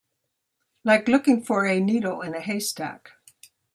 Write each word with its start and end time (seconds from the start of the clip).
Like 0.83 1.07
looking 1.07 1.43
for 1.43 1.67
a 1.67 1.79
needle 1.79 2.21
in 2.21 2.33
a 2.33 2.39
haystack. 2.39 3.11